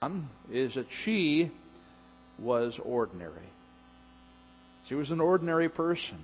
[0.00, 1.50] Um, is that she
[2.38, 3.32] was ordinary.
[4.86, 6.18] She was an ordinary person.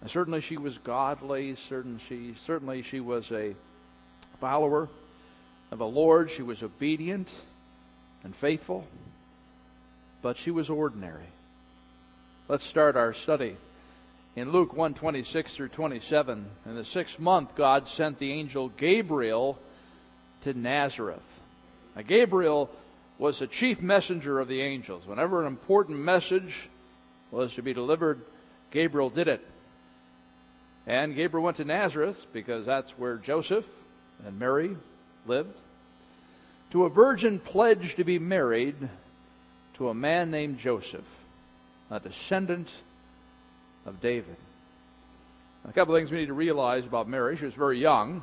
[0.00, 1.54] And certainly she was godly.
[1.56, 3.54] Certain she, certainly she was a
[4.40, 4.88] follower
[5.70, 6.30] of the Lord.
[6.30, 7.30] She was obedient
[8.22, 8.86] and faithful.
[10.22, 11.28] But she was ordinary.
[12.48, 13.58] Let's start our study.
[14.34, 19.58] In Luke 1 26 through 27, in the sixth month, God sent the angel Gabriel
[20.40, 21.20] to Nazareth.
[21.94, 22.70] Now, Gabriel
[23.18, 25.06] was the chief messenger of the angels.
[25.06, 26.68] Whenever an important message
[27.30, 28.20] was to be delivered,
[28.70, 29.46] Gabriel did it.
[30.86, 33.64] And Gabriel went to Nazareth because that's where Joseph
[34.26, 34.76] and Mary
[35.26, 35.56] lived.
[36.72, 38.76] To a virgin pledged to be married
[39.74, 41.04] to a man named Joseph,
[41.90, 42.68] a descendant
[43.86, 44.36] of David.
[45.66, 47.36] A couple of things we need to realize about Mary.
[47.36, 48.22] She was very young.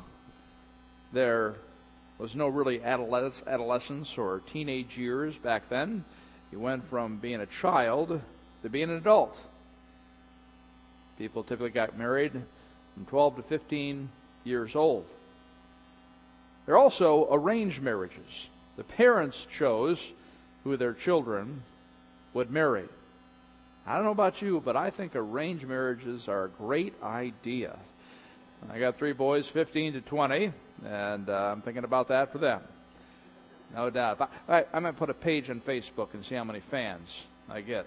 [1.12, 1.56] There
[2.18, 6.04] was no really adolescence or teenage years back then.
[6.50, 8.20] He went from being a child
[8.62, 9.38] to being an adult.
[11.18, 14.08] People typically got married from 12 to 15
[14.44, 15.06] years old.
[16.66, 18.48] There are also arranged marriages.
[18.76, 20.12] The parents chose
[20.64, 21.62] who their children
[22.34, 22.88] would marry.
[23.86, 27.76] I don't know about you, but I think arranged marriages are a great idea.
[28.70, 30.52] I got three boys, 15 to 20,
[30.86, 32.60] and uh, I'm thinking about that for them.
[33.74, 34.30] No doubt.
[34.48, 37.86] I, I, might put a page on Facebook and see how many fans I get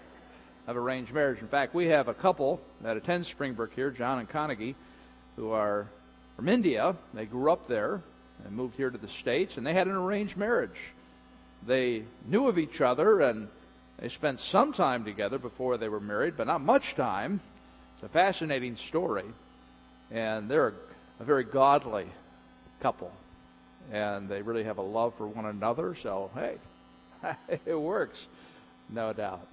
[0.68, 1.40] of arranged marriage.
[1.40, 4.76] In fact, we have a couple that attend Springbrook here, John and Carnegie,
[5.36, 5.88] who are
[6.36, 6.96] from India.
[7.14, 8.02] They grew up there
[8.44, 10.80] and moved here to the States, and they had an arranged marriage.
[11.66, 13.48] They knew of each other and
[13.98, 17.40] they spent some time together before they were married, but not much time.
[17.96, 19.24] It's a fascinating story.
[20.16, 20.74] And they're
[21.20, 22.06] a, very godly
[22.80, 23.12] couple.
[23.92, 25.94] And they really have a love for one another.
[25.94, 26.56] So, hey,
[27.66, 28.28] it works,
[28.90, 29.46] no doubt.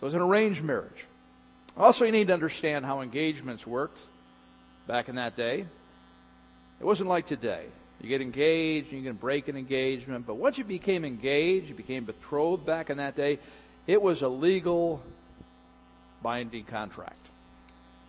[0.00, 1.06] So it's an arranged marriage.
[1.76, 3.98] Also, you need to understand how engagements worked
[4.86, 5.66] back in that day.
[6.80, 7.66] It wasn't like today.
[8.00, 12.04] You get engaged, you can break an engagement, but once you became engaged, you became
[12.04, 13.38] betrothed back in that day,
[13.86, 15.00] it was a legal
[16.22, 17.14] binding contract.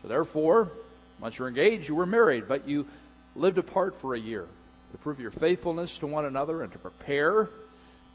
[0.01, 0.71] So therefore,
[1.19, 2.87] once you're engaged, you were married, but you
[3.35, 4.45] lived apart for a year
[4.91, 7.49] to prove your faithfulness to one another and to prepare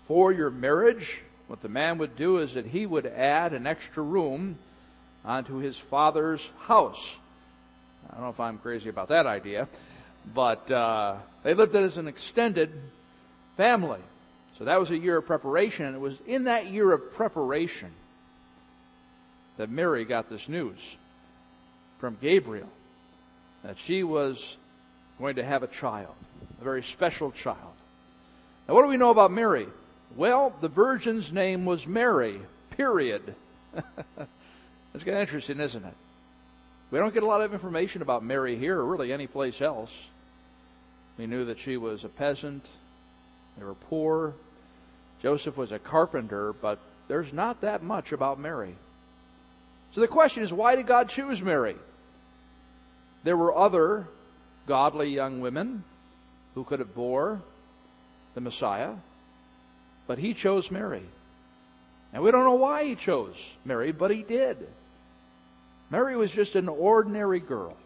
[0.06, 1.20] for your marriage.
[1.48, 4.58] What the man would do is that he would add an extra room
[5.24, 7.16] onto his father's house.
[8.08, 9.68] I don't know if I'm crazy about that idea,
[10.34, 12.70] but uh, they lived it as an extended
[13.56, 14.00] family.
[14.58, 17.90] So that was a year of preparation, and it was in that year of preparation
[19.56, 20.96] that Mary got this news
[21.98, 22.68] from Gabriel
[23.64, 24.56] that she was
[25.18, 26.14] going to have a child,
[26.60, 27.74] a very special child.
[28.68, 29.66] Now, what do we know about Mary?
[30.16, 33.34] Well, the virgin's name was Mary, period.
[33.74, 35.94] That's kind of interesting, isn't it?
[36.90, 40.08] We don't get a lot of information about Mary here or really any place else.
[41.18, 42.64] We knew that she was a peasant.
[43.58, 44.34] They were poor.
[45.22, 48.74] Joseph was a carpenter, but there's not that much about Mary.
[49.92, 51.76] So the question is, why did God choose Mary?
[53.24, 54.08] There were other
[54.66, 55.84] godly young women
[56.54, 57.42] who could have bore
[58.34, 58.94] the Messiah,
[60.06, 61.04] but he chose Mary.
[62.12, 64.56] And we don't know why he chose Mary, but he did.
[65.90, 67.76] Mary was just an ordinary girl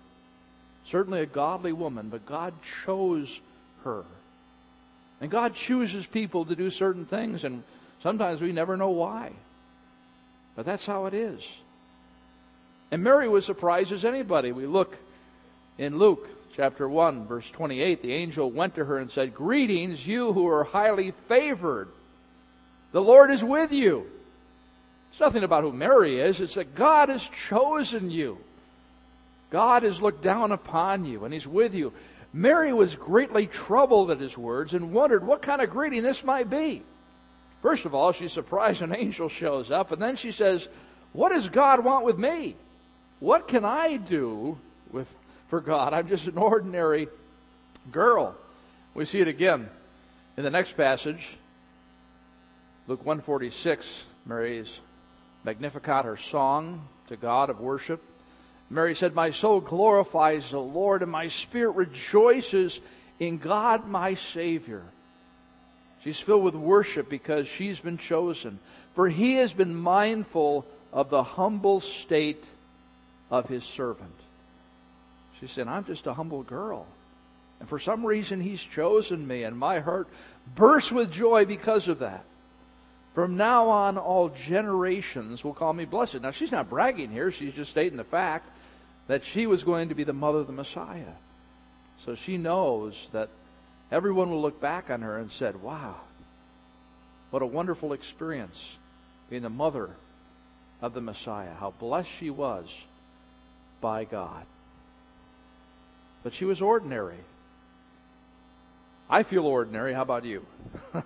[0.87, 2.55] certainly a godly woman, but God
[2.85, 3.41] chose
[3.85, 4.05] her.
[5.21, 7.63] And God chooses people to do certain things, and
[8.01, 9.33] sometimes we never know why.
[10.57, 11.49] But that's how it is.
[12.91, 14.53] And Mary was surprised as anybody.
[14.53, 14.99] We look
[15.79, 18.03] in Luke chapter 1, verse 28.
[18.03, 21.89] The angel went to her and said, Greetings, you who are highly favored.
[22.93, 24.07] The Lord is with you.
[25.11, 28.39] It's nothing about who Mary is, it's that God has chosen you.
[29.51, 31.93] God has looked down upon you and He's with you.
[32.33, 36.49] Mary was greatly troubled at his words and wondered what kind of greeting this might
[36.49, 36.83] be.
[37.61, 40.67] First of all, she's surprised an angel shows up, and then she says,
[41.13, 42.57] What does God want with me?
[43.21, 44.59] What can I do
[44.91, 45.15] with
[45.53, 45.93] for God?
[45.93, 47.09] I'm just an ordinary
[47.91, 48.35] girl.
[48.95, 49.69] We see it again
[50.39, 51.29] in the next passage.
[52.89, 54.81] Luke 146, Mary's
[55.45, 58.03] Magnificat, her song to God of worship.
[58.71, 62.81] Mary said, My soul glorifies the Lord, and my spirit rejoices
[63.21, 64.83] in God my Savior.
[66.03, 68.59] She's filled with worship because she's been chosen.
[68.95, 70.65] For he has been mindful
[70.95, 72.43] of the humble state
[73.31, 74.15] of his servant.
[75.43, 76.87] She said, I'm just a humble girl.
[77.59, 80.07] And for some reason, He's chosen me, and my heart
[80.55, 82.25] bursts with joy because of that.
[83.17, 86.21] From now on, all generations will call me blessed.
[86.21, 87.33] Now, she's not bragging here.
[87.33, 88.49] She's just stating the fact
[89.09, 91.13] that she was going to be the mother of the Messiah.
[92.07, 93.29] So she knows that
[93.91, 95.97] everyone will look back on her and said, wow,
[97.31, 98.77] what a wonderful experience
[99.29, 99.91] being the mother
[100.81, 101.53] of the Messiah.
[101.59, 102.85] How blessed she was
[103.81, 104.47] by God.
[106.23, 107.19] But she was ordinary.
[109.11, 109.93] I feel ordinary.
[109.93, 110.47] How about you?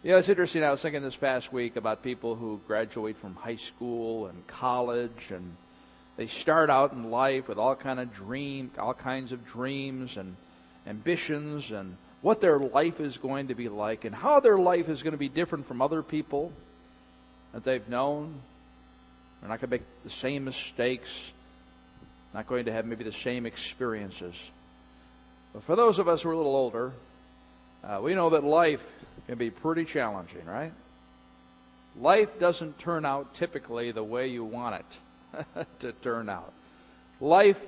[0.00, 0.62] Yeah, it's interesting.
[0.62, 5.32] I was thinking this past week about people who graduate from high school and college,
[5.32, 5.56] and
[6.16, 10.36] they start out in life with all kind of dream, all kinds of dreams and
[10.86, 15.02] ambitions, and what their life is going to be like, and how their life is
[15.02, 16.52] going to be different from other people
[17.52, 18.40] that they've known.
[19.40, 21.32] They're not going to make the same mistakes,
[22.34, 24.34] not going to have maybe the same experiences.
[25.52, 26.92] But for those of us who are a little older,
[27.82, 28.84] uh, we know that life
[29.26, 30.72] can be pretty challenging, right?
[32.00, 34.82] Life doesn't turn out typically the way you want
[35.34, 36.52] it to turn out.
[37.20, 37.60] Life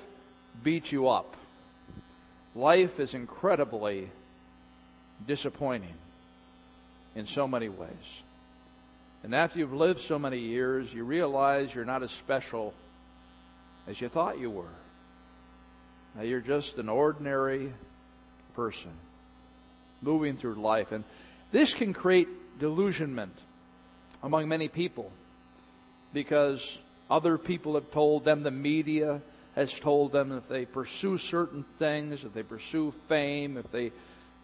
[0.62, 1.36] beats you up.
[2.54, 4.10] Life is incredibly
[5.26, 5.94] disappointing
[7.14, 8.22] in so many ways.
[9.22, 12.72] And after you've lived so many years, you realize you're not as special
[13.90, 14.72] as you thought you were.
[16.14, 17.72] Now, you're just an ordinary
[18.54, 18.92] person
[20.00, 20.92] moving through life.
[20.92, 21.04] And
[21.50, 22.28] this can create
[22.58, 23.36] delusionment
[24.22, 25.10] among many people
[26.12, 26.78] because
[27.10, 29.20] other people have told them, the media
[29.56, 33.90] has told them if they pursue certain things, if they pursue fame, if they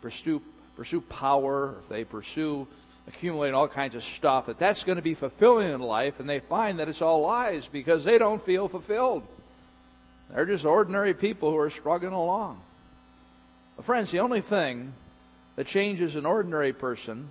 [0.02, 0.42] pursue,
[0.76, 2.66] pursue power, if they pursue
[3.06, 6.40] accumulating all kinds of stuff, that that's going to be fulfilling in life, and they
[6.40, 9.22] find that it's all lies because they don't feel fulfilled.
[10.32, 12.60] They're just ordinary people who are struggling along.
[13.76, 14.92] But friends, the only thing
[15.56, 17.28] that changes an ordinary person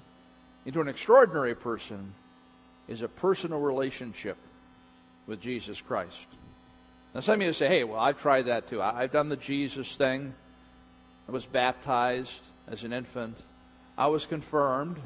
[0.65, 2.13] into an extraordinary person
[2.88, 4.38] is a personal relationship
[5.27, 6.27] with Jesus Christ.
[7.13, 8.81] Now, some of you say, hey, well, I've tried that too.
[8.81, 10.33] I've done the Jesus thing.
[11.27, 13.38] I was baptized as an infant.
[13.98, 14.98] I was confirmed.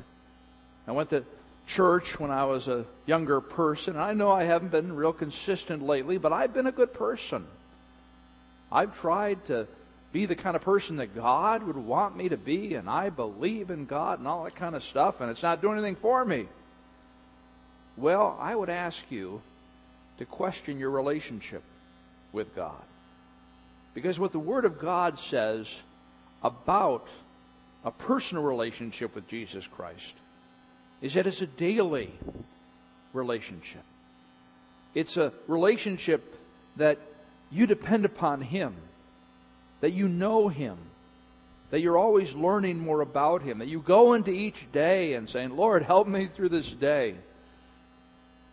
[0.88, 1.24] I went to
[1.68, 3.96] church when I was a younger person.
[3.96, 7.46] I know I haven't been real consistent lately, but I've been a good person.
[8.72, 9.68] I've tried to
[10.12, 13.70] be the kind of person that God would want me to be, and I believe
[13.70, 16.48] in God and all that kind of stuff, and it's not doing anything for me.
[17.98, 19.42] Well, I would ask you
[20.18, 21.64] to question your relationship
[22.32, 22.82] with God.
[23.94, 25.76] Because what the Word of God says
[26.44, 27.08] about
[27.84, 30.14] a personal relationship with Jesus Christ
[31.02, 32.12] is that it's a daily
[33.14, 33.84] relationship.
[34.94, 36.36] It's a relationship
[36.78, 37.00] that
[37.52, 38.76] you depend upon Him
[39.82, 40.78] that you know Him,
[41.72, 45.56] that you're always learning more about Him, that you go into each day and saying,
[45.56, 47.16] Lord, help me through this day.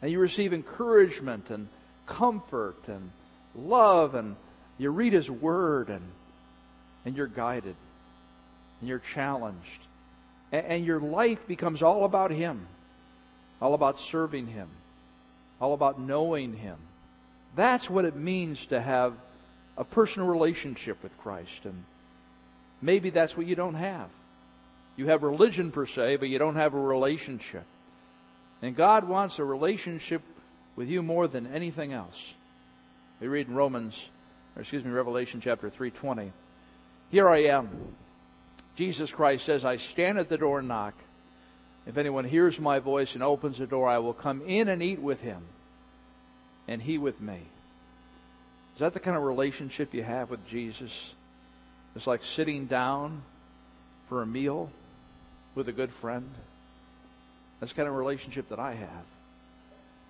[0.02, 1.68] And you receive encouragement and
[2.06, 3.10] comfort and
[3.54, 4.36] love, and
[4.78, 6.02] you read His Word, and,
[7.04, 7.76] and you're guided,
[8.80, 9.80] and you're challenged.
[10.52, 12.66] And, and your life becomes all about Him,
[13.60, 14.68] all about serving Him,
[15.60, 16.76] all about knowing Him.
[17.56, 19.14] That's what it means to have
[19.76, 21.64] a personal relationship with Christ.
[21.64, 21.84] And
[22.80, 24.08] maybe that's what you don't have.
[24.96, 27.64] You have religion per se, but you don't have a relationship.
[28.62, 30.22] And God wants a relationship
[30.76, 32.34] with you more than anything else.
[33.20, 34.02] We read in Romans,
[34.54, 36.30] or excuse me, Revelation chapter 3:20.
[37.10, 37.68] Here I am.
[38.76, 40.94] Jesus Christ says, I stand at the door and knock.
[41.86, 45.00] If anyone hears my voice and opens the door, I will come in and eat
[45.00, 45.42] with him,
[46.68, 47.40] and he with me.
[48.74, 51.14] Is that the kind of relationship you have with Jesus?
[51.94, 53.22] It's like sitting down
[54.08, 54.70] for a meal
[55.54, 56.28] with a good friend.
[57.58, 59.04] That's kind of relationship that I have.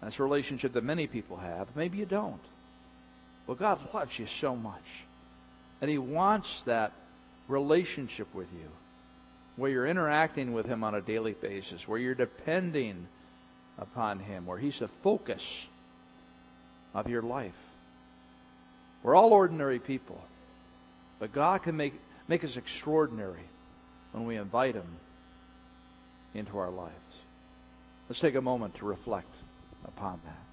[0.03, 1.69] That's a relationship that many people have.
[1.77, 2.41] Maybe you don't.
[3.47, 4.83] Well, God loves you so much.
[5.81, 6.93] And He wants that
[7.49, 8.69] relationship with you
[9.57, 13.07] where you're interacting with Him on a daily basis, where you're depending
[13.79, 15.67] upon Him, where He's the focus
[16.97, 17.53] of your life.
[19.03, 20.19] We're all ordinary people.
[21.21, 21.93] But God can make,
[22.27, 23.45] make us extraordinary
[24.13, 24.97] when we invite Him
[26.35, 26.93] into our lives.
[28.09, 29.33] Let's take a moment to reflect
[29.87, 30.47] upon that.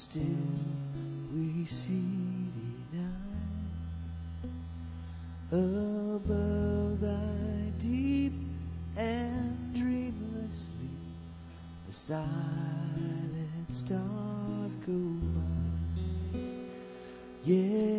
[0.00, 0.22] Still
[1.34, 4.50] we see thee night
[5.52, 8.32] above thy deep
[8.96, 10.88] and dreamless sleep.
[11.86, 14.98] The silent stars go
[15.34, 16.40] by,
[17.44, 17.89] yet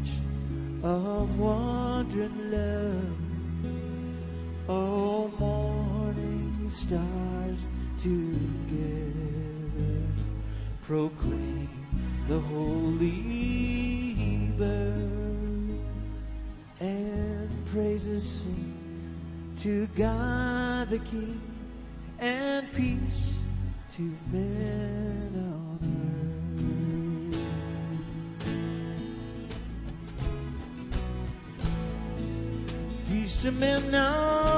[0.00, 0.10] watch
[0.82, 3.16] of wondering love.
[4.68, 8.20] Oh, morning stars together
[10.82, 11.68] proclaim
[12.28, 13.10] the holy
[14.56, 15.80] birth
[16.80, 18.74] and praises sing
[19.58, 21.40] to God the King
[22.18, 23.40] and peace
[23.96, 25.49] to men
[33.42, 34.49] Peace to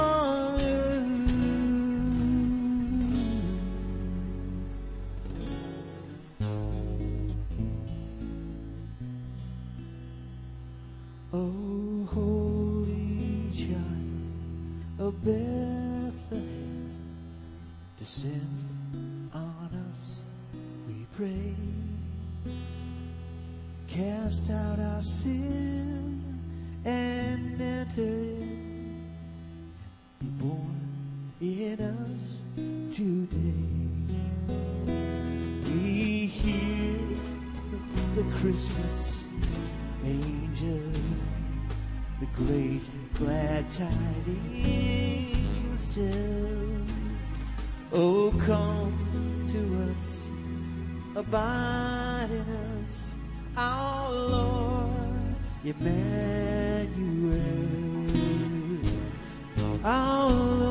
[48.45, 48.91] come
[49.51, 50.29] to us,
[51.15, 53.13] abide in us,
[53.55, 54.89] our Lord
[55.63, 57.39] Emmanuel,
[59.85, 60.62] our Lord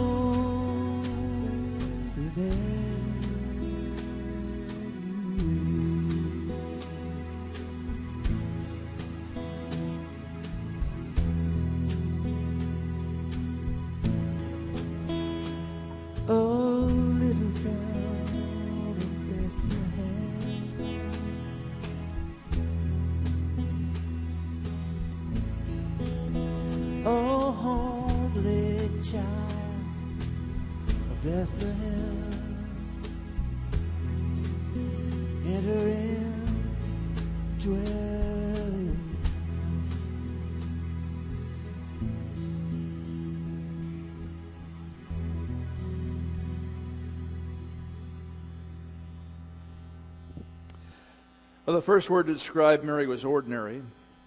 [51.73, 53.81] Well, the first word to describe Mary was ordinary.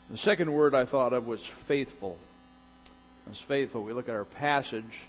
[0.09, 2.17] The second word I thought of was faithful.
[3.29, 3.83] As faithful.
[3.83, 5.03] We look at our passage.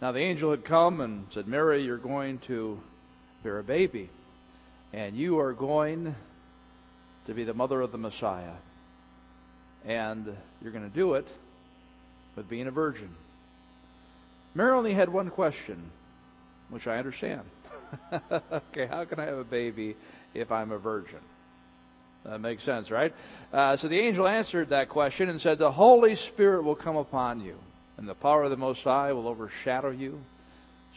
[0.00, 2.80] Now the angel had come and said, Mary, you're going to
[3.42, 4.08] bear a baby,
[4.94, 6.14] and you are going
[7.26, 8.54] to be the mother of the Messiah.
[9.84, 11.28] And you're going to do it
[12.36, 13.14] with being a virgin.
[14.54, 15.90] Mary only had one question,
[16.70, 17.42] which I understand.
[18.52, 19.96] okay, how can I have a baby
[20.34, 21.18] if I'm a virgin?
[22.24, 23.12] That makes sense, right?
[23.52, 27.40] Uh, so the angel answered that question and said, The Holy Spirit will come upon
[27.40, 27.56] you,
[27.96, 30.20] and the power of the Most High will overshadow you.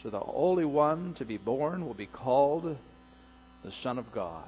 [0.02, 2.76] So the Holy One to be born will be called
[3.64, 4.44] the Son of God.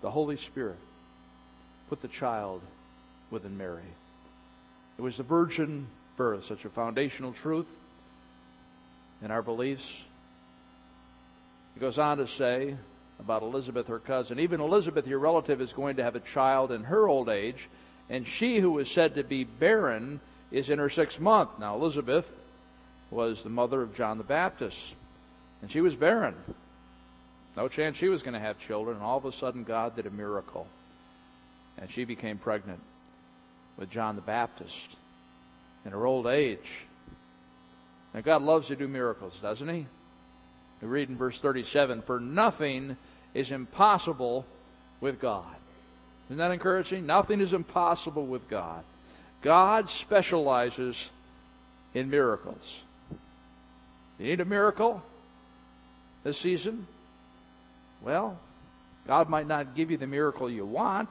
[0.00, 0.78] The Holy Spirit
[1.90, 2.62] put the child
[3.30, 3.82] within Mary.
[4.96, 7.66] It was the virgin birth, such a foundational truth
[9.22, 10.02] in our beliefs.
[11.74, 12.76] He goes on to say
[13.20, 16.84] about Elizabeth, her cousin, even Elizabeth, your relative, is going to have a child in
[16.84, 17.68] her old age,
[18.08, 20.20] and she who was said to be barren
[20.50, 21.50] is in her sixth month.
[21.58, 22.30] Now, Elizabeth
[23.10, 24.94] was the mother of John the Baptist,
[25.62, 26.34] and she was barren.
[27.56, 30.06] No chance she was going to have children, and all of a sudden God did
[30.06, 30.66] a miracle.
[31.76, 32.80] And she became pregnant
[33.76, 34.88] with John the Baptist.
[35.84, 36.87] in her old age.
[38.14, 39.86] And God loves to do miracles, doesn't He?
[40.80, 42.96] We read in verse 37 For nothing
[43.34, 44.46] is impossible
[45.00, 45.54] with God.
[46.28, 47.06] Isn't that encouraging?
[47.06, 48.84] Nothing is impossible with God.
[49.42, 51.08] God specializes
[51.94, 52.80] in miracles.
[54.18, 55.02] You need a miracle
[56.24, 56.86] this season?
[58.02, 58.38] Well,
[59.06, 61.08] God might not give you the miracle you want,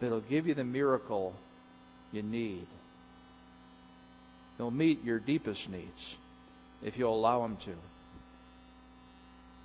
[0.00, 1.34] but He'll give you the miracle
[2.12, 2.66] you need.
[4.58, 6.16] He'll meet your deepest needs
[6.82, 7.74] if you'll allow Him to.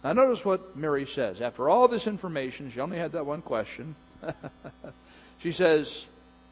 [0.03, 1.41] Now, notice what Mary says.
[1.41, 3.95] After all this information, she only had that one question.
[5.39, 6.05] she says,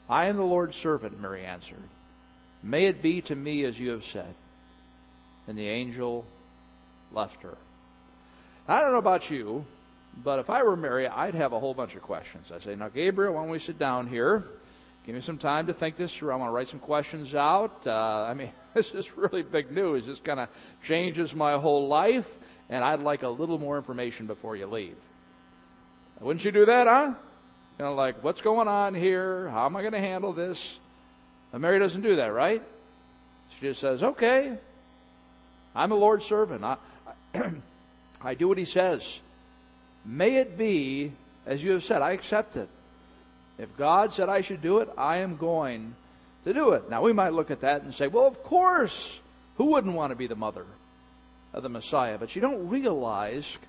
[0.10, 1.83] I am the Lord's servant, Mary answered.
[2.63, 4.33] May it be to me as you have said.
[5.48, 6.25] And the angel
[7.12, 7.57] left her.
[8.67, 9.65] I don't know about you,
[10.24, 12.51] but if I were Mary, I'd have a whole bunch of questions.
[12.53, 14.45] I'd say, Now, Gabriel, why don't we sit down here?
[15.05, 16.31] Give me some time to think this through.
[16.31, 17.88] I want to write some questions out.
[17.88, 20.05] Uh, I mean, this is really big news.
[20.05, 20.50] This kind of
[20.84, 22.27] changes my whole life,
[22.70, 24.96] and I'd like a little more information before you leave.
[26.20, 27.13] Wouldn't you do that, huh?
[27.79, 29.50] You know, like, what's going on here?
[29.50, 30.77] How am I going to handle this?
[31.51, 32.62] But Mary doesn't do that, right?
[33.55, 34.55] She just says, okay,
[35.75, 36.63] I'm a Lord's servant.
[36.63, 36.77] I,
[38.22, 39.20] I do what he says.
[40.05, 41.12] May it be
[41.46, 42.01] as you have said.
[42.01, 42.70] I accept it.
[43.62, 45.94] If God said I should do it, I am going
[46.46, 46.89] to do it.
[46.89, 49.20] Now, we might look at that and say, well, of course,
[49.58, 50.65] who wouldn't want to be the mother
[51.53, 52.18] of the Messiah?
[52.18, 53.60] But you don't realize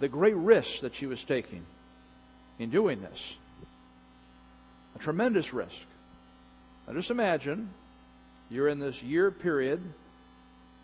[0.00, 1.64] the great risk that she was taking
[2.58, 3.36] in doing this.
[4.96, 5.86] A tremendous risk.
[6.88, 7.70] Now, just imagine
[8.50, 9.80] you're in this year period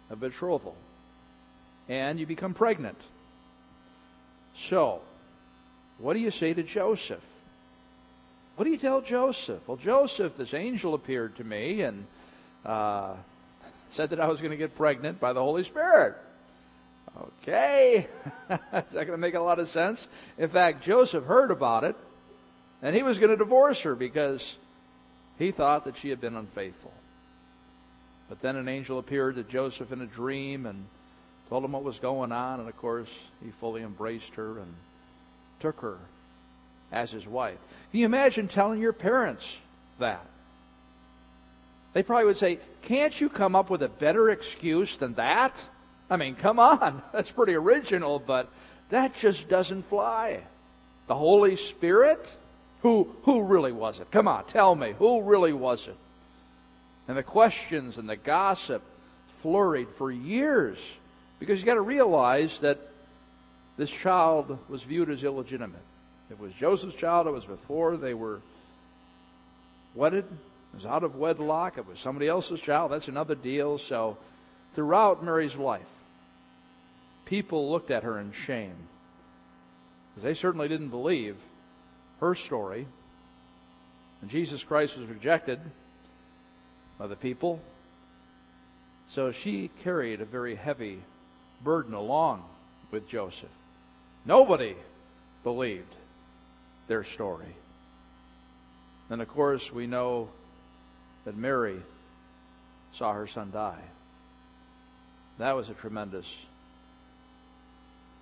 [0.09, 0.76] of betrothal
[1.88, 3.00] and you become pregnant.
[4.55, 5.00] So,
[5.99, 7.25] what do you say to Joseph?
[8.56, 9.60] What do you tell Joseph?
[9.68, 12.06] Well, Joseph, this angel appeared to me and
[12.64, 13.14] uh,
[13.90, 16.16] said that I was going to get pregnant by the Holy Spirit.
[17.42, 18.06] Okay,
[18.50, 20.08] is that going to make a lot of sense?
[20.38, 21.97] In fact, Joseph heard about it,
[22.82, 24.56] and he was going to divorce her because
[25.38, 26.92] he thought that she had been unfaithful.
[28.28, 30.86] But then an angel appeared to Joseph in a dream and
[31.50, 33.10] told him what was going on, and of course,
[33.45, 34.75] he fully embraced her and
[35.60, 35.99] took her
[36.92, 37.58] as his wife.
[37.90, 39.56] Can you imagine telling your parents
[39.99, 40.25] that?
[41.92, 45.60] They probably would say, Can't you come up with a better excuse than that?
[46.10, 47.02] I mean, come on.
[47.12, 48.49] That's pretty original, but
[48.90, 50.42] that just doesn't fly.
[51.08, 52.34] The Holy Spirit?
[52.82, 54.10] Who, who really was it?
[54.10, 54.94] Come on, tell me.
[54.99, 55.96] Who really was it?
[57.08, 58.82] And the questions and the gossip
[59.42, 60.78] flurried for years
[61.38, 62.78] because you got to realize that
[63.76, 65.82] this child was viewed as illegitimate.
[66.30, 67.26] It was Joseph's child.
[67.26, 68.41] It was before they were
[69.95, 70.25] wedded.
[70.25, 71.78] It was out of wedlock.
[71.78, 72.93] It was somebody else's child.
[72.93, 73.78] That's another deal.
[73.78, 74.17] So,
[74.75, 75.86] throughout Mary's life,
[77.25, 78.76] people looked at her in shame
[80.10, 81.36] because they certainly didn't believe
[82.21, 82.86] her story.
[84.23, 85.60] And Jesus Christ was rejected
[86.99, 87.60] by the people.
[89.08, 90.99] So she carried a very heavy
[91.62, 92.43] burden along
[92.91, 93.50] with Joseph.
[94.25, 94.75] Nobody
[95.45, 95.95] believed
[96.88, 97.54] their story.
[99.10, 100.28] And of course, we know
[101.25, 101.80] that Mary
[102.92, 103.82] saw her son die.
[105.38, 106.44] That was a tremendous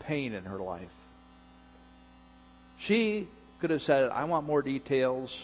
[0.00, 0.90] pain in her life.
[2.78, 3.28] She
[3.60, 5.40] could have said, I want more details.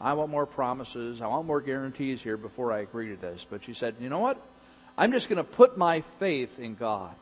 [0.00, 1.22] I want more promises.
[1.22, 3.46] I want more guarantees here before I agree to this.
[3.48, 4.38] But she said, you know what?
[4.98, 7.14] I'm just going to put my faith in God.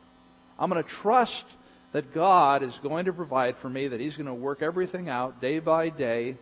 [0.59, 1.45] I'm going to trust
[1.91, 5.41] that God is going to provide for me, that He's going to work everything out
[5.41, 6.35] day by day.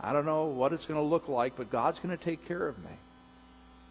[0.00, 2.66] I don't know what it's going to look like, but God's going to take care
[2.66, 2.90] of me.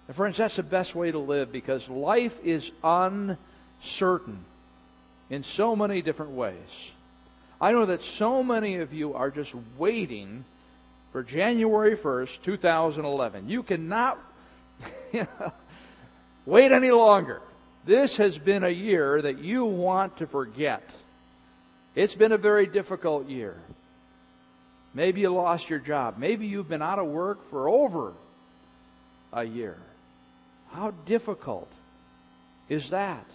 [0.07, 4.43] And friends, that's the best way to live because life is uncertain
[5.29, 6.91] in so many different ways.
[7.61, 10.43] I know that so many of you are just waiting
[11.13, 13.47] for January 1st, 2011.
[13.47, 14.19] You cannot
[16.45, 17.41] wait any longer.
[17.85, 20.83] This has been a year that you want to forget.
[21.95, 23.55] It's been a very difficult year.
[24.93, 26.17] Maybe you lost your job.
[26.17, 28.13] Maybe you've been out of work for over
[29.31, 29.77] a year.
[30.71, 31.71] How difficult
[32.69, 33.25] is that?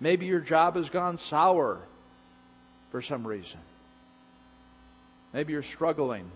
[0.00, 1.80] Maybe your job has gone sour
[2.90, 3.60] for some reason.
[5.32, 6.30] Maybe you're struggling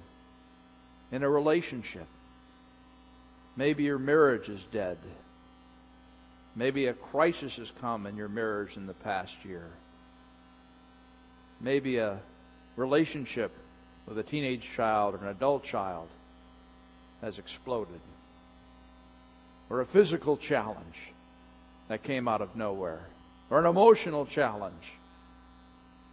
[1.12, 2.06] in a relationship.
[3.56, 4.98] Maybe your marriage is dead.
[6.54, 9.70] Maybe a crisis has come in your marriage in the past year.
[11.62, 12.18] Maybe a
[12.76, 13.52] relationship
[14.06, 16.08] with a teenage child or an adult child
[17.22, 18.00] has exploded.
[19.72, 21.00] or a physical challenge
[21.88, 23.00] that came out of nowhere,
[23.48, 24.92] or an emotional challenge.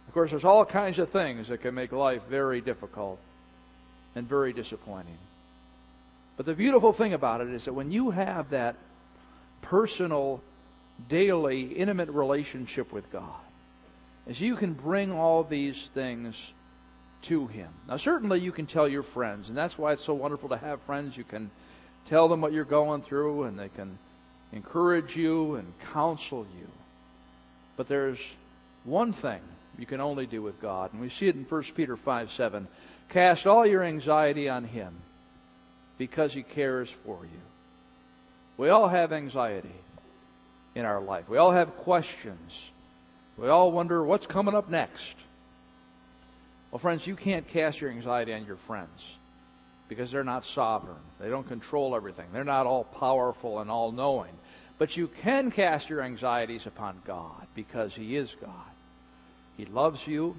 [0.08, 3.18] Of course, there's all kinds of things that can make life very difficult
[4.14, 5.18] and very disappointing.
[6.38, 8.76] But the beautiful thing about it is that when you have that
[9.60, 10.40] personal,
[11.10, 13.42] daily, intimate relationship with God,
[14.30, 16.52] is you can bring all these things
[17.22, 17.68] to Him.
[17.88, 20.80] Now, certainly you can tell your friends, and that's why it's so wonderful to have
[20.82, 21.16] friends.
[21.16, 21.50] You can
[22.08, 23.98] tell them what you're going through, and they can
[24.52, 26.68] encourage you and counsel you.
[27.76, 28.24] But there's
[28.84, 29.40] one thing
[29.76, 32.68] you can only do with God, and we see it in 1 Peter 5 7.
[33.08, 34.94] Cast all your anxiety on Him
[35.98, 37.40] because He cares for you.
[38.56, 39.74] We all have anxiety
[40.76, 42.70] in our life, we all have questions.
[43.40, 45.16] We all wonder what's coming up next.
[46.70, 49.16] Well, friends, you can't cast your anxiety on your friends
[49.88, 51.00] because they're not sovereign.
[51.18, 52.26] They don't control everything.
[52.34, 54.32] They're not all powerful and all knowing.
[54.76, 58.52] But you can cast your anxieties upon God because He is God.
[59.56, 60.36] He loves you.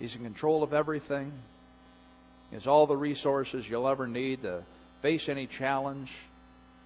[0.00, 1.32] He's in control of everything.
[2.50, 4.64] He has all the resources you'll ever need to
[5.02, 6.12] face any challenge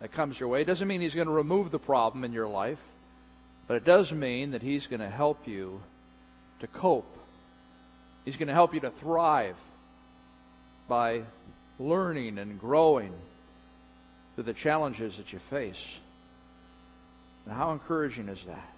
[0.01, 0.61] that comes your way.
[0.61, 2.79] It doesn't mean He's going to remove the problem in your life.
[3.66, 5.81] But it does mean that He's going to help you
[6.61, 7.18] to cope.
[8.24, 9.57] He's going to help you to thrive
[10.88, 11.22] by
[11.79, 13.12] learning and growing
[14.35, 15.94] through the challenges that you face.
[17.46, 18.70] And how encouraging is that?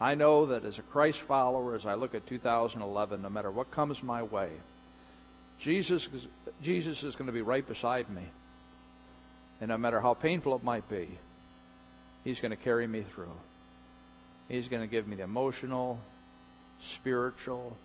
[0.00, 3.70] I know that as a Christ follower, as I look at 2011, no matter what
[3.70, 4.50] comes my way,
[5.58, 6.08] Jesus,
[6.62, 8.22] Jesus is going to be right beside me.
[9.60, 11.08] And no matter how painful it might be,
[12.24, 13.32] He's going to carry me through.
[14.48, 15.98] He's going to give me the emotional,
[16.80, 17.76] spiritual,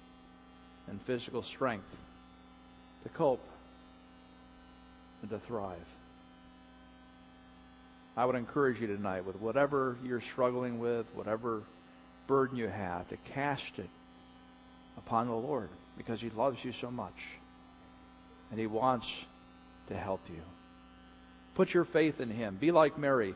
[0.87, 1.97] and physical strength
[3.03, 3.43] to cope
[5.21, 5.77] and to thrive.
[8.15, 11.63] I would encourage you tonight with whatever you're struggling with, whatever
[12.27, 13.89] burden you have, to cast it
[14.97, 17.25] upon the Lord because He loves you so much
[18.51, 19.25] and He wants
[19.87, 20.41] to help you.
[21.55, 22.57] Put your faith in Him.
[22.59, 23.33] Be like Mary.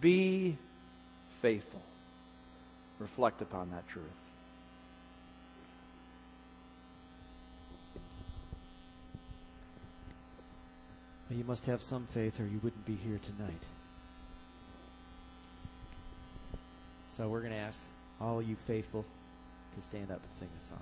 [0.00, 0.56] Be
[1.42, 1.82] faithful
[3.02, 4.06] reflect upon that truth.
[11.30, 13.62] You must have some faith or you wouldn't be here tonight.
[17.06, 17.80] So we're going to ask
[18.20, 19.04] all you faithful
[19.74, 20.78] to stand up and sing a song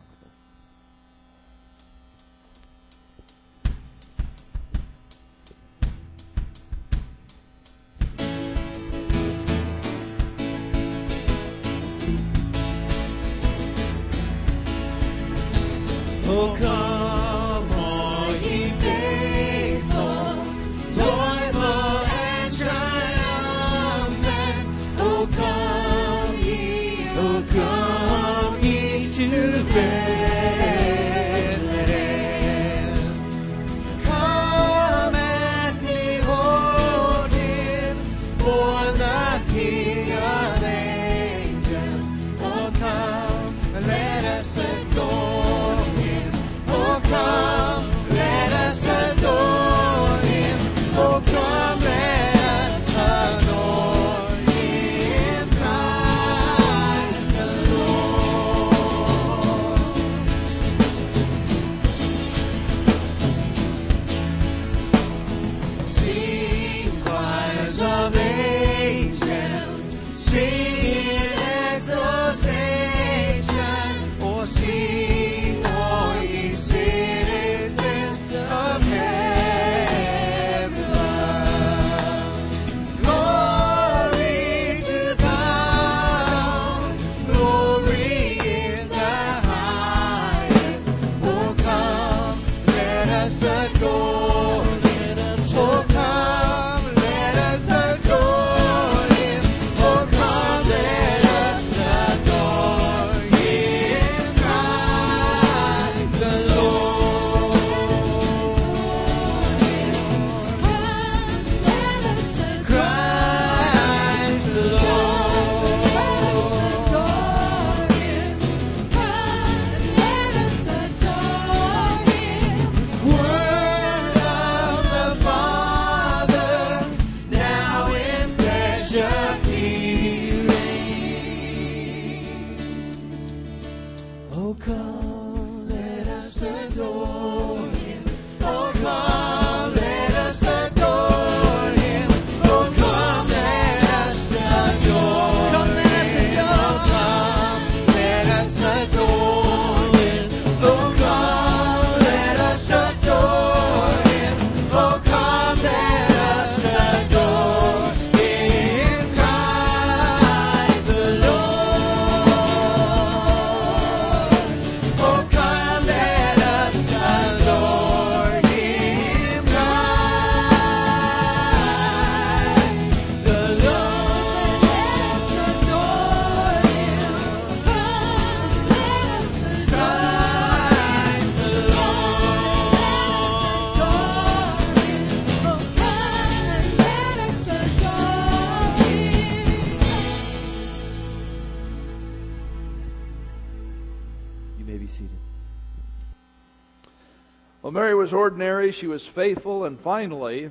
[198.80, 200.48] she was faithful, and finally,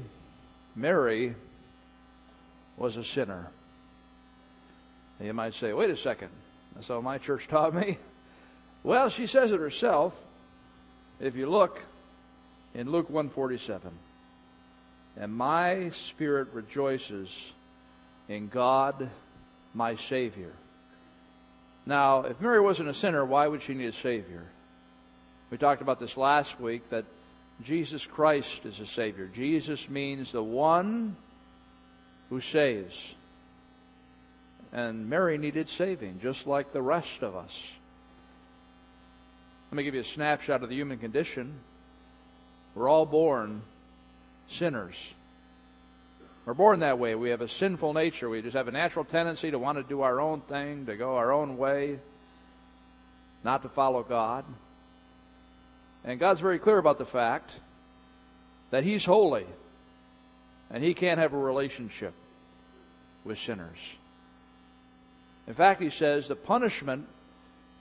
[0.75, 1.33] Mary
[2.77, 3.47] was a sinner.
[5.19, 6.29] You might say, wait a second,
[6.75, 7.97] that's my church taught me.
[8.83, 10.13] Well, she says it herself.
[11.19, 11.81] If you look
[12.75, 13.91] in Luke 147,
[15.17, 17.51] and my spirit rejoices
[18.29, 19.09] in God,
[19.73, 20.53] my Savior.
[21.85, 24.45] Now, if Mary wasn't a sinner, why would she need a Savior?
[25.49, 27.05] We talked about this last week that
[27.63, 29.27] Jesus Christ is a Savior.
[29.27, 31.15] Jesus means the one
[32.29, 33.13] who saves.
[34.71, 37.67] And Mary needed saving, just like the rest of us.
[39.71, 41.53] Let me give you a snapshot of the human condition.
[42.75, 43.61] We're all born
[44.47, 45.13] sinners.
[46.45, 47.13] We're born that way.
[47.15, 48.29] We have a sinful nature.
[48.29, 51.17] We just have a natural tendency to want to do our own thing, to go
[51.17, 51.99] our own way,
[53.43, 54.45] not to follow God.
[56.03, 57.51] And God's very clear about the fact
[58.71, 59.45] that He's holy
[60.69, 62.13] and He can't have a relationship
[63.23, 63.79] with sinners.
[65.47, 67.07] In fact, He says the punishment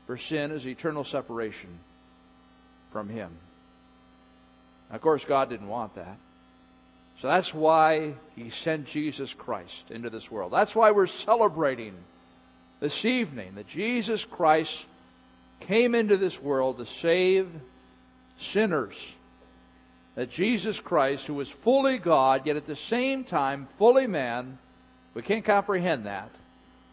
[0.07, 1.69] for sin is eternal separation
[2.93, 3.31] from Him.
[4.91, 6.17] Of course, God didn't want that.
[7.19, 10.53] So that's why He sent Jesus Christ into this world.
[10.53, 11.95] That's why we're celebrating
[12.81, 14.87] this evening that Jesus Christ
[15.61, 17.49] came into this world to save
[18.39, 18.97] sinners.
[20.15, 24.59] That Jesus Christ, who was fully God, yet at the same time fully man,
[25.15, 26.31] we can't comprehend that.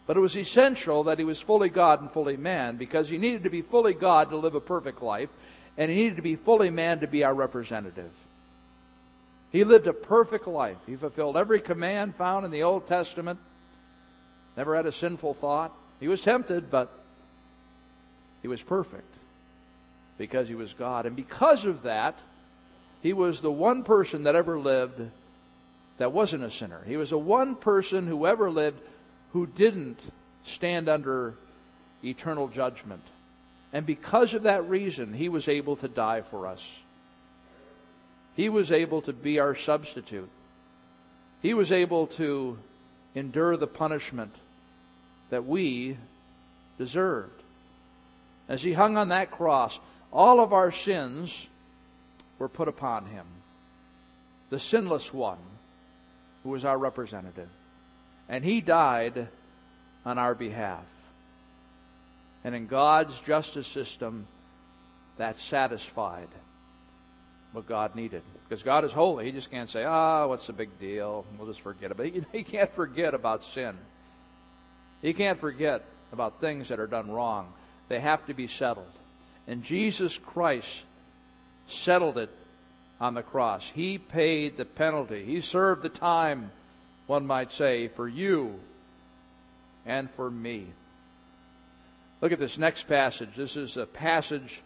[0.06, 3.44] But it was essential that he was fully God and fully man because he needed
[3.44, 5.30] to be fully God to live a perfect life,
[5.76, 8.12] and he needed to be fully man to be our representative.
[9.50, 10.76] He lived a perfect life.
[10.86, 13.40] He fulfilled every command found in the Old Testament,
[14.56, 15.72] never had a sinful thought.
[15.98, 16.92] He was tempted, but
[18.42, 19.16] he was perfect
[20.18, 21.06] because he was God.
[21.06, 22.18] And because of that,
[23.02, 25.00] he was the one person that ever lived
[25.98, 26.82] that wasn't a sinner.
[26.86, 28.80] He was the one person who ever lived
[29.32, 29.98] who didn't
[30.44, 31.34] stand under
[32.04, 33.02] eternal judgment.
[33.72, 36.78] And because of that reason, he was able to die for us.
[38.36, 40.28] He was able to be our substitute.
[41.42, 42.58] He was able to
[43.14, 44.34] endure the punishment
[45.30, 45.96] that we
[46.78, 47.42] deserved.
[48.48, 49.78] As he hung on that cross,
[50.12, 51.46] all of our sins
[52.38, 53.26] were put upon him.
[54.50, 55.38] The sinless one,
[56.42, 57.48] who was our representative.
[58.28, 59.28] And he died
[60.04, 60.84] on our behalf.
[62.44, 64.26] And in God's justice system,
[65.18, 66.28] that satisfied
[67.52, 68.22] what God needed.
[68.48, 69.24] Because God is holy.
[69.24, 71.24] He just can't say, ah, oh, what's the big deal?
[71.38, 72.24] We'll just forget about it.
[72.32, 73.76] He can't forget about sin.
[75.02, 77.52] He can't forget about things that are done wrong.
[77.88, 78.86] They have to be settled.
[79.46, 80.82] And Jesus Christ
[81.68, 82.30] settled it
[83.00, 83.68] on the cross.
[83.74, 85.24] He paid the penalty.
[85.24, 86.50] He served the time
[87.06, 88.58] one might say, for you
[89.84, 90.66] and for me.
[92.20, 93.30] Look at this next passage.
[93.36, 94.60] This is a passage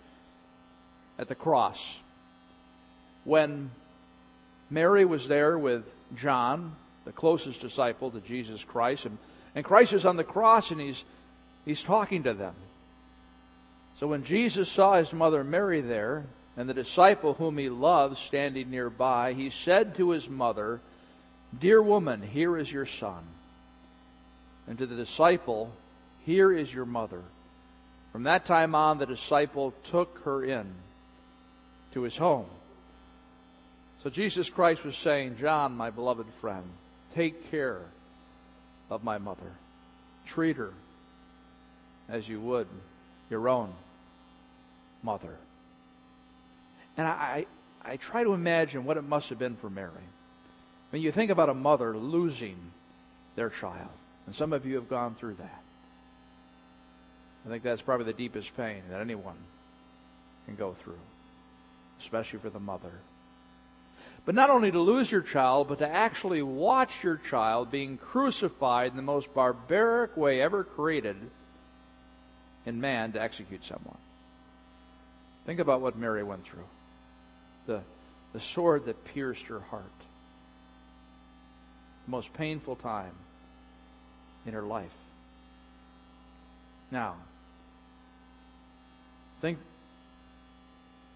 [1.19, 1.99] at the cross.
[3.25, 3.71] When
[4.71, 5.85] Mary was there with
[6.17, 9.19] John, the closest disciple to Jesus Christ, and,
[9.55, 11.05] and Christ is on the cross and he's,
[11.67, 12.55] he's talking to them.
[14.01, 16.25] So when Jesus saw his mother Mary there,
[16.57, 20.81] and the disciple whom he loved standing nearby, he said to his mother,
[21.59, 23.23] Dear woman, here is your son.
[24.67, 25.71] And to the disciple,
[26.25, 27.23] Here is your mother.
[28.13, 30.67] From that time on, the disciple took her in
[31.93, 32.47] to his home.
[34.03, 36.65] So Jesus Christ was saying, John, my beloved friend,
[37.15, 37.83] take care
[38.89, 39.53] of my mother.
[40.27, 40.73] Treat her
[42.09, 42.67] as you would
[43.29, 43.73] your own
[45.03, 45.37] mother.
[46.97, 47.47] And I,
[47.85, 49.91] I, try to imagine what it must have been for Mary.
[50.91, 52.59] When you think about a mother losing
[53.37, 53.89] their child,
[54.27, 55.63] and some of you have gone through that.
[57.47, 59.37] I think that's probably the deepest pain that anyone
[60.47, 60.99] can go through,
[62.01, 62.93] especially for the mother.
[64.27, 68.91] But not only to lose your child, but to actually watch your child being crucified
[68.91, 71.17] in the most barbaric way ever created
[72.67, 73.97] in man to execute someone.
[75.47, 76.67] Think about what Mary went through
[77.67, 77.83] the,
[78.33, 79.85] the sword that pierced her heart
[82.07, 83.15] the most painful time
[84.47, 84.93] in her life.
[86.91, 87.15] Now,
[89.41, 89.59] think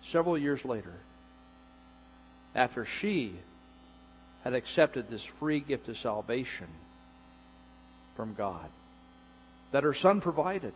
[0.03, 0.95] several years later,
[2.55, 3.35] after she
[4.45, 6.69] had accepted this free gift of salvation
[8.15, 8.69] from God
[9.73, 10.73] that her son provided.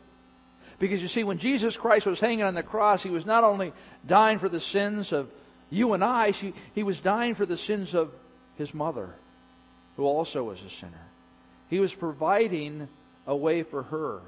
[0.79, 3.73] Because you see, when Jesus Christ was hanging on the cross, he was not only
[4.07, 5.29] dying for the sins of
[5.71, 6.31] you and I,
[6.75, 8.11] he, was dying for the sins of
[8.57, 9.15] his mother,
[9.97, 11.07] who also was a sinner.
[11.69, 12.89] He was providing
[13.27, 14.21] a way for her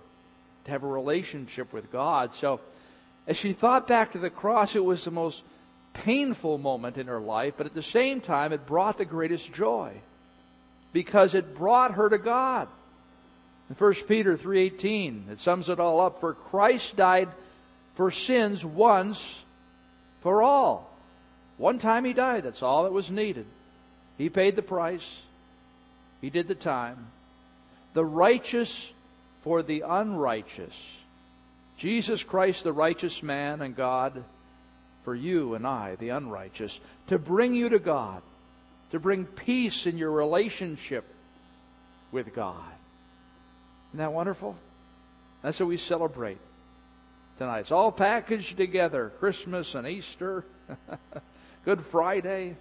[0.65, 2.35] to have a relationship with God.
[2.35, 2.61] So,
[3.27, 5.43] as she thought back to the cross, it was the most
[5.95, 9.93] painful moment in her life, but at the same time, it brought the greatest joy
[10.93, 12.69] because it brought her to God.
[13.71, 17.29] In 1 Peter 3:18, it sums it all up, for Christ died
[17.95, 19.41] for sins once
[20.23, 20.91] for all.
[21.57, 23.47] One time he died, that's all that was needed.
[24.19, 25.23] He paid the price.
[26.21, 27.07] He did the time.
[27.95, 28.91] The righteous
[29.43, 30.97] for the unrighteous.
[31.79, 34.25] Jesus Christ, the righteous man and God,
[35.05, 38.23] for you and I, the unrighteous, to bring you to God,
[38.91, 41.05] to bring peace in your relationship
[42.11, 42.57] with God.
[43.91, 44.57] Isn't that wonderful?
[45.43, 46.39] That's what we celebrate
[47.39, 47.61] tonight.
[47.61, 50.45] It's all packaged together Christmas and Easter,
[51.65, 52.57] Good Friday.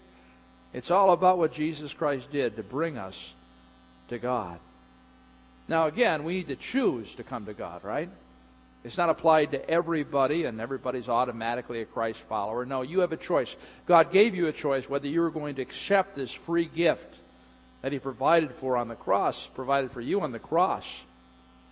[0.74, 3.34] It's all about what Jesus Christ did to bring us
[4.10, 4.60] to God.
[5.68, 8.10] Now, again, we need to choose to come to God, right?
[8.84, 12.65] It's not applied to everybody and everybody's automatically a Christ follower.
[12.65, 13.56] No, you have a choice.
[13.86, 17.15] God gave you a choice whether you were going to accept this free gift
[17.82, 21.02] that He provided for on the cross, provided for you on the cross.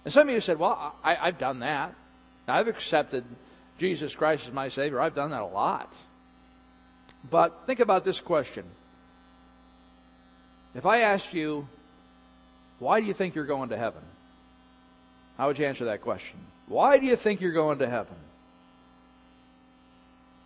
[0.07, 1.93] And some of you said, Well, I, have done that.
[2.47, 3.25] I've accepted
[3.77, 5.01] Jesus Christ as my Savior.
[5.01, 5.91] I've done that a lot.
[7.29, 8.63] But think about this question.
[10.73, 11.67] If I asked you,
[12.79, 14.01] why do you think you're going to heaven?
[15.37, 16.39] How would you answer that question?
[16.69, 18.15] Why do you think you're going to heaven?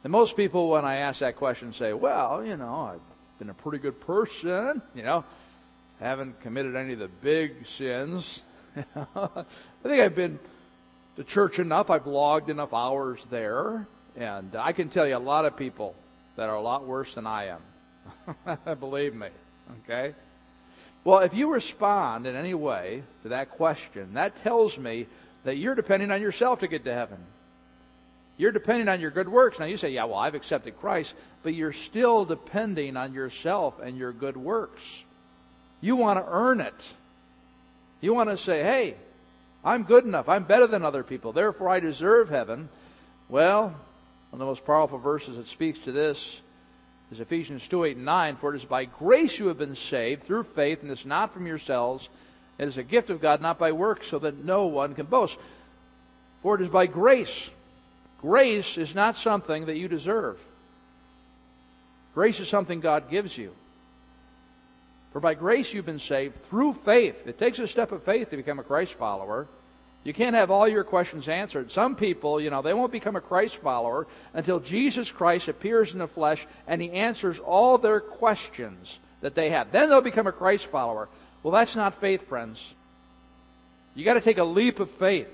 [0.04, 3.54] And most people, when I ask that question, say, well, you know, I've been a
[3.54, 5.24] pretty good person, you know,
[6.00, 8.41] haven't committed any of the big sins.
[9.15, 9.43] I
[9.84, 10.39] think I've been
[11.17, 15.45] to church enough, I've logged enough hours there, and I can tell you a lot
[15.45, 15.95] of people
[16.38, 18.77] that are a lot worse than I am.
[18.79, 19.27] Believe me,
[19.84, 20.15] okay?
[21.03, 25.07] Well, if you respond in any way to that question, that tells me
[25.43, 27.17] that you're depending on yourself to get to heaven.
[28.38, 29.60] You're depending on your good works.
[29.60, 33.97] Now you say, yeah, well, I've accepted Christ, but you're still depending on yourself and
[33.97, 35.03] your good works.
[35.81, 36.93] You want to earn it.
[38.01, 38.95] You want to say, hey,
[39.63, 40.27] I'm good enough.
[40.27, 41.31] I'm better than other people.
[41.31, 42.67] Therefore, I deserve heaven.
[43.29, 43.73] Well, one
[44.33, 46.41] of the most powerful verses that speaks to this
[47.11, 48.35] is Ephesians 2 8 and 9.
[48.37, 51.45] For it is by grace you have been saved through faith, and it's not from
[51.45, 52.09] yourselves.
[52.57, 55.37] It is a gift of God, not by works, so that no one can boast.
[56.41, 57.49] For it is by grace.
[58.21, 60.39] Grace is not something that you deserve.
[62.13, 63.53] Grace is something God gives you.
[65.12, 67.15] For by grace you've been saved through faith.
[67.26, 69.47] It takes a step of faith to become a Christ follower.
[70.04, 71.71] You can't have all your questions answered.
[71.71, 76.00] Some people, you know, they won't become a Christ follower until Jesus Christ appears in
[76.00, 79.71] the flesh and he answers all their questions that they have.
[79.71, 81.08] Then they'll become a Christ follower.
[81.43, 82.74] Well, that's not faith, friends.
[83.93, 85.28] You got to take a leap of faith.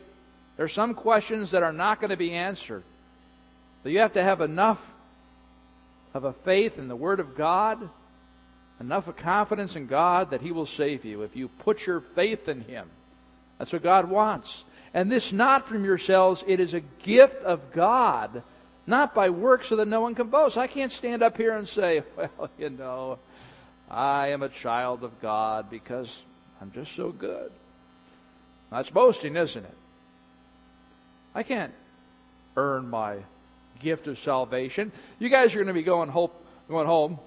[0.57, 2.83] There's some questions that are not going to be answered.
[3.83, 4.81] But you have to have enough
[6.13, 7.89] of a faith in the Word of God,
[8.79, 12.47] enough of confidence in God that He will save you if you put your faith
[12.47, 12.89] in Him.
[13.57, 14.63] That's what God wants.
[14.93, 18.43] And this not from yourselves, it is a gift of God,
[18.85, 20.57] not by works so that no one can boast.
[20.57, 23.19] I can't stand up here and say, well, you know,
[23.89, 26.15] I am a child of God because
[26.61, 27.51] I'm just so good.
[28.71, 29.77] That's boasting, isn't it?
[31.33, 31.73] I can't
[32.55, 33.17] earn my
[33.79, 34.91] gift of salvation.
[35.19, 37.19] You guys are going to be going, going home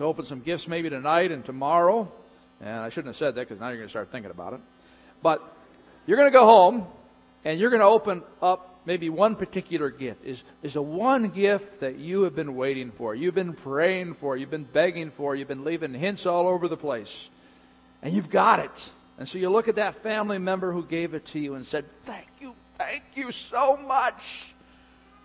[0.00, 2.10] to open some gifts maybe tonight and tomorrow.
[2.62, 4.60] And I shouldn't have said that because now you're going to start thinking about it.
[5.22, 5.42] But
[6.06, 6.86] you're going to go home
[7.44, 11.80] and you're going to open up maybe one particular gift is, is the one gift
[11.80, 13.14] that you have been waiting for.
[13.14, 14.38] You've been praying for.
[14.38, 15.36] You've been begging for.
[15.36, 17.28] You've been leaving hints all over the place.
[18.00, 18.90] And you've got it.
[19.18, 21.84] And so you look at that family member who gave it to you and said,
[22.04, 24.54] thank you, thank you so much.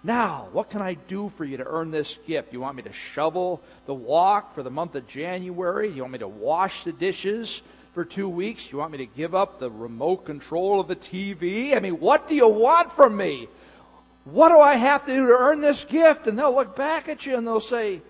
[0.06, 2.54] Now, what can I do for you to earn this gift?
[2.54, 5.90] You want me to shovel the walk for the month of January?
[5.90, 7.62] You want me to wash the dishes?
[7.96, 8.72] for two weeks?
[8.72, 11.76] You want me to give up the remote control of the TV?
[11.76, 13.48] I mean, what do you want from me?
[14.26, 16.28] What do I have to do to earn this gift?
[16.28, 18.02] And they'll look back at you and they'll say,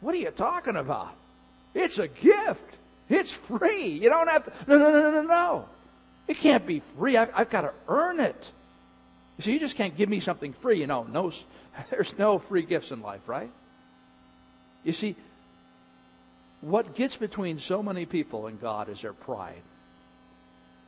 [0.00, 1.14] What are you talking about?
[1.74, 2.76] It's a gift.
[3.08, 3.86] It's free.
[3.86, 4.52] You don't have to.
[4.68, 5.68] No, no, no, no, no.
[6.28, 7.16] It can't be free.
[7.16, 8.44] I've, I've got to earn it.
[9.40, 10.80] You see, you just can't give me something free.
[10.80, 11.32] You know, no,
[11.90, 13.50] there's no free gifts in life, right?
[14.84, 15.16] You see,
[16.60, 19.62] what gets between so many people and God is their pride.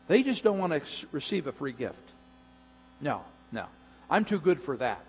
[0.07, 1.97] They just don't want to receive a free gift.
[3.01, 3.23] No.
[3.53, 3.65] No.
[4.11, 5.01] I'm too good for that.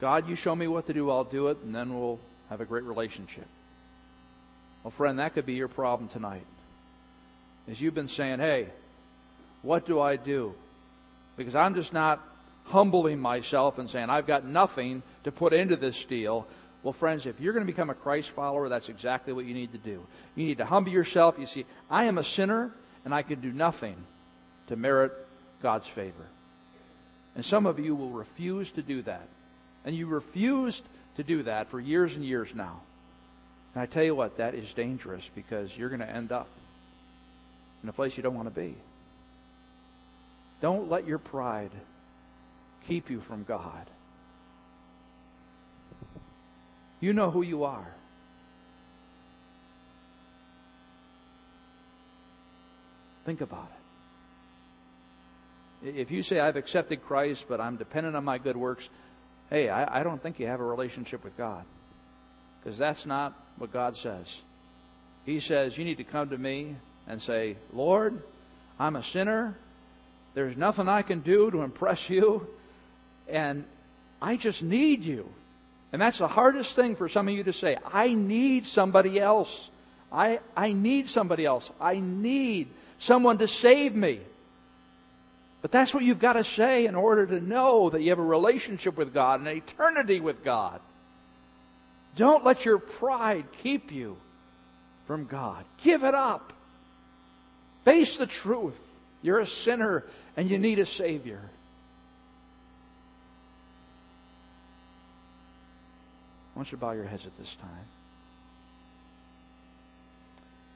[0.00, 2.64] God, you show me what to do, I'll do it, and then we'll have a
[2.64, 3.46] great relationship.
[4.82, 6.46] Well, friend, that could be your problem tonight.
[7.68, 8.68] As you've been saying, hey,
[9.60, 10.54] what do I do?
[11.36, 12.20] Because I'm just not
[12.64, 16.46] humbling myself and saying, I've got nothing to put into this deal.
[16.82, 19.72] Well, friends, if you're going to become a Christ follower, that's exactly what you need
[19.72, 20.04] to do.
[20.34, 21.36] You need to humble yourself.
[21.38, 22.72] You see, I am a sinner,
[23.04, 23.96] and I can do nothing
[24.68, 25.12] to merit
[25.62, 26.26] God's favor.
[27.34, 29.26] And some of you will refuse to do that.
[29.84, 30.82] And you refused
[31.16, 32.80] to do that for years and years now.
[33.74, 36.48] And I tell you what, that is dangerous because you're going to end up
[37.82, 38.74] in a place you don't want to be.
[40.60, 41.70] Don't let your pride
[42.86, 43.86] keep you from God.
[47.00, 47.92] You know who you are.
[53.24, 53.70] Think about
[55.82, 55.96] it.
[55.96, 58.88] If you say, I've accepted Christ, but I'm dependent on my good works,
[59.50, 61.64] hey, I, I don't think you have a relationship with God.
[62.60, 64.40] Because that's not what God says.
[65.26, 66.76] He says, you need to come to me
[67.08, 68.22] and say, Lord,
[68.78, 69.56] I'm a sinner.
[70.34, 72.46] There's nothing I can do to impress you.
[73.28, 73.64] And
[74.20, 75.28] I just need you.
[75.92, 77.76] And that's the hardest thing for some of you to say.
[77.92, 79.70] I need somebody else.
[80.10, 81.70] I, I need somebody else.
[81.80, 82.68] I need
[82.98, 84.20] someone to save me.
[85.60, 88.24] But that's what you've got to say in order to know that you have a
[88.24, 90.80] relationship with God, an eternity with God.
[92.16, 94.16] Don't let your pride keep you
[95.06, 95.64] from God.
[95.82, 96.52] Give it up.
[97.84, 98.78] Face the truth.
[99.22, 100.04] You're a sinner
[100.36, 101.40] and you need a Savior.
[106.70, 107.86] You to bow your heads at this time.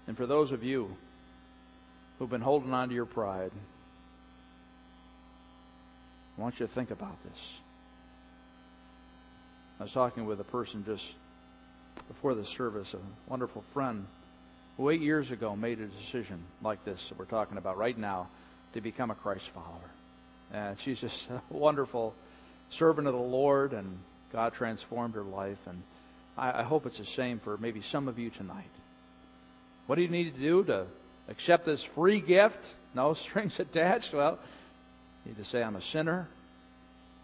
[0.09, 0.97] And for those of you
[2.19, 3.51] who've been holding on to your pride,
[6.37, 7.59] I want you to think about this.
[9.79, 11.13] I was talking with a person just
[12.09, 14.07] before the service, a wonderful friend
[14.77, 18.29] who eight years ago made a decision like this that we're talking about right now
[18.75, 19.91] to become a Christ follower.
[20.53, 22.15] And she's just a wonderful
[22.71, 23.99] servant of the Lord, and
[24.37, 25.57] God transformed her life.
[25.67, 25.83] And
[26.37, 28.69] I, I hope it's the same for maybe some of you tonight.
[29.87, 30.85] What do you need to do to
[31.31, 32.69] accept this free gift?
[32.95, 34.13] No strings attached?
[34.13, 34.39] Well,
[35.25, 36.29] you need to say, I'm a sinner.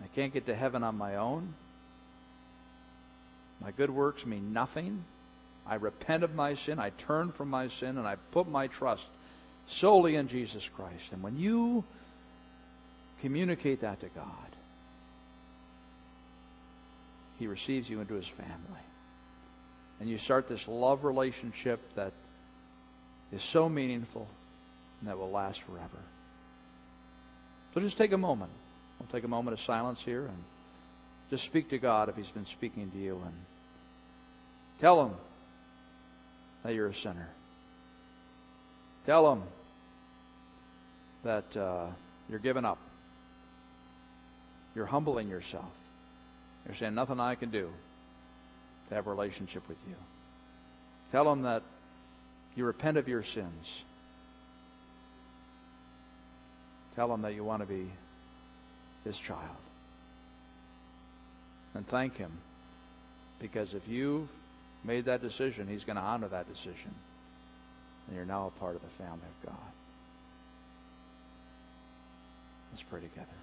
[0.02, 1.52] I can't get to heaven on my own.
[3.60, 5.04] My good works mean nothing.
[5.66, 6.78] I repent of my sin.
[6.78, 9.06] I turn from my sin and I put my trust
[9.66, 11.12] solely in Jesus Christ.
[11.12, 11.84] And when you
[13.20, 14.51] communicate that to God,
[17.42, 18.84] He receives you into His family.
[19.98, 22.12] And you start this love relationship that
[23.32, 24.28] is so meaningful
[25.00, 25.98] and that will last forever.
[27.74, 28.52] So just take a moment.
[29.00, 30.36] We'll take a moment of silence here and
[31.30, 33.34] just speak to God if He's been speaking to you and
[34.80, 35.14] tell Him
[36.62, 37.28] that you're a sinner.
[39.04, 39.42] Tell Him
[41.24, 41.86] that uh,
[42.30, 42.78] you're giving up.
[44.76, 45.72] You're humbling yourself.
[46.66, 47.70] You're saying, nothing I can do
[48.88, 49.94] to have a relationship with you.
[51.10, 51.62] Tell them that
[52.56, 53.82] you repent of your sins.
[56.94, 57.86] Tell them that you want to be
[59.04, 59.40] his child.
[61.74, 62.30] And thank him.
[63.40, 64.28] Because if you've
[64.84, 66.94] made that decision, he's going to honor that decision.
[68.06, 69.72] And you're now a part of the family of God.
[72.72, 73.41] Let's pray together.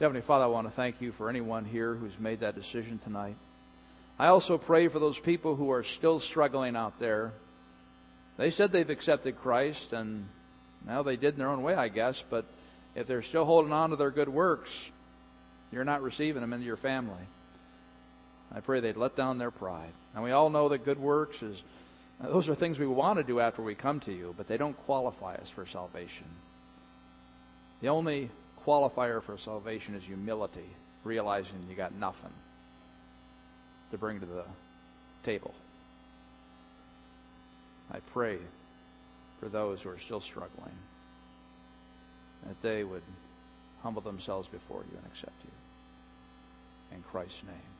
[0.00, 3.34] Heavenly Father, I want to thank you for anyone here who's made that decision tonight.
[4.16, 7.32] I also pray for those people who are still struggling out there.
[8.36, 10.28] They said they've accepted Christ, and
[10.86, 12.44] now they did in their own way, I guess, but
[12.94, 14.70] if they're still holding on to their good works,
[15.72, 17.26] you're not receiving them into your family.
[18.54, 19.92] I pray they'd let down their pride.
[20.14, 21.60] And we all know that good works is,
[22.22, 24.76] those are things we want to do after we come to you, but they don't
[24.86, 26.26] qualify us for salvation.
[27.80, 28.30] The only
[28.68, 30.68] qualifier for salvation is humility,
[31.02, 32.32] realizing you got nothing
[33.90, 34.44] to bring to the
[35.24, 35.54] table.
[37.90, 38.36] I pray
[39.40, 40.76] for those who are still struggling
[42.46, 43.02] that they would
[43.82, 46.96] humble themselves before you and accept you.
[46.96, 47.77] In Christ's name.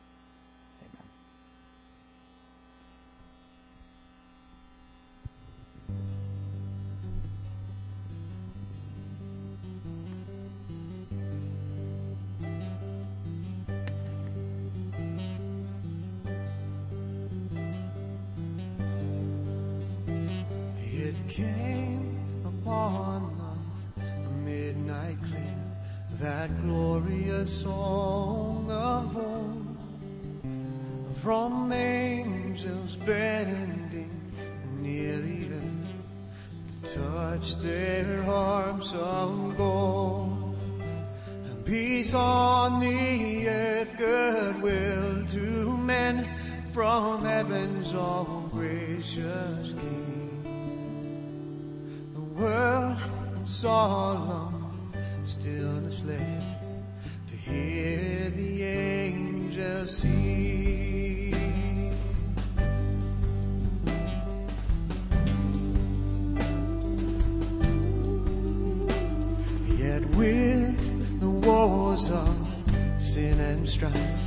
[73.48, 74.22] and strife.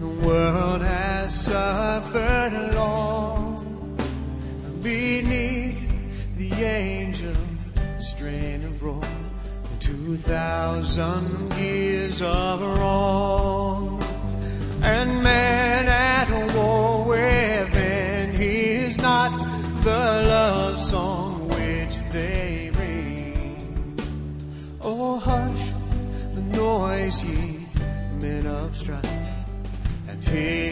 [0.00, 3.96] The world has suffered long
[4.82, 5.78] beneath
[6.36, 7.36] the angel
[8.00, 9.04] strain of wrong.
[9.78, 13.69] Two thousand years of wrong.
[30.30, 30.69] King.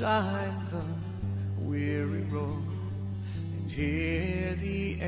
[0.00, 0.82] beside the
[1.62, 2.64] weary road
[3.34, 4.98] and hear the